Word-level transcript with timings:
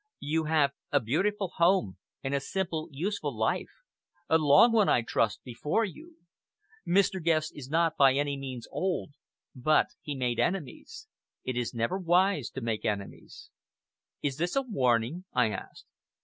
"You 0.23 0.45
have 0.45 0.71
a 0.91 0.99
beautiful 0.99 1.49
home 1.57 1.97
and 2.23 2.33
a 2.33 2.39
simple, 2.39 2.89
useful 2.91 3.37
life 3.37 3.69
a 4.27 4.39
long 4.39 4.71
one, 4.71 4.89
I 4.89 5.03
trust 5.03 5.43
before 5.43 5.85
you! 5.85 6.17
Mr. 6.87 7.23
Guest 7.23 7.51
is 7.55 7.69
not 7.69 7.97
by 7.97 8.13
any 8.15 8.35
means 8.35 8.67
old, 8.71 9.11
but 9.53 9.89
he 10.01 10.15
made 10.15 10.39
enemies! 10.39 11.07
It 11.43 11.55
is 11.55 11.75
never 11.75 11.99
wise 11.99 12.49
to 12.55 12.61
make 12.61 12.83
enemies." 12.83 13.51
"Is 14.23 14.37
this 14.37 14.55
a 14.55 14.63
warning?" 14.63 15.25
I 15.33 15.51
asked. 15.51 15.85